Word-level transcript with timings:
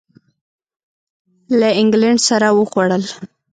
له 1.59 1.69
اینګلینډ 1.77 2.19
سره 2.29 2.47
وخوړل. 2.57 3.03